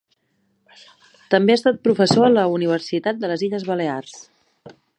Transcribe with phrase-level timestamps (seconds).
[1.33, 4.17] També ha estat professor a la Universitat de les Illes Balears.